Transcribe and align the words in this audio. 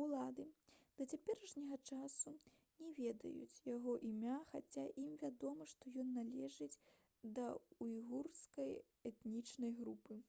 улады 0.00 0.42
да 0.98 1.06
цяперашняга 1.14 1.78
часу 1.94 2.32
не 2.82 2.90
ведаюць 2.98 3.62
яго 3.70 3.96
імя 4.10 4.36
хаця 4.52 4.84
ім 5.06 5.10
вядома 5.24 5.68
што 5.74 5.94
ён 6.04 6.14
належыць 6.20 6.70
да 7.40 7.50
ўйгурскай 7.88 8.74
этнічнай 9.14 9.78
групы 9.84 10.22